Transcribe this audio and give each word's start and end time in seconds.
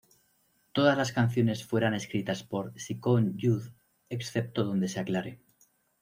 Todas 0.71 0.97
las 0.97 1.11
canciones 1.11 1.63
fueran 1.63 1.93
escritas 1.93 2.41
por 2.41 2.73
Ciccone 2.75 3.33
Youth, 3.35 3.71
excepto 4.09 4.63
donde 4.63 4.87
se 4.87 4.99
aclare. 4.99 5.43